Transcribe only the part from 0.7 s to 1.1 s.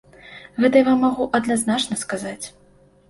я вам